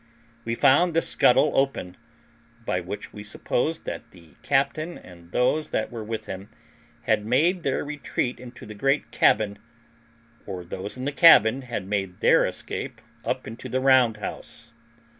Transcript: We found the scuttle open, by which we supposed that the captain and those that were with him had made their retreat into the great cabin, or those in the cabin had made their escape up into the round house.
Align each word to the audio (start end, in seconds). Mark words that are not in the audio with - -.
We 0.45 0.55
found 0.55 0.95
the 0.95 1.01
scuttle 1.03 1.51
open, 1.53 1.95
by 2.65 2.79
which 2.79 3.13
we 3.13 3.23
supposed 3.23 3.85
that 3.85 4.09
the 4.09 4.33
captain 4.41 4.97
and 4.97 5.31
those 5.31 5.69
that 5.69 5.91
were 5.91 6.03
with 6.03 6.25
him 6.25 6.49
had 7.03 7.23
made 7.23 7.61
their 7.61 7.85
retreat 7.85 8.39
into 8.39 8.65
the 8.65 8.73
great 8.73 9.11
cabin, 9.11 9.59
or 10.47 10.65
those 10.65 10.97
in 10.97 11.05
the 11.05 11.11
cabin 11.11 11.61
had 11.61 11.85
made 11.85 12.19
their 12.19 12.47
escape 12.47 12.99
up 13.23 13.45
into 13.45 13.69
the 13.69 13.79
round 13.79 14.17
house. 14.17 14.73